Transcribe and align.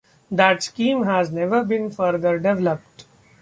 That 0.31 0.63
scheme 0.63 1.03
has 1.03 1.31
never 1.31 1.63
been 1.63 1.91
further 1.91 2.39
developed. 2.39 3.05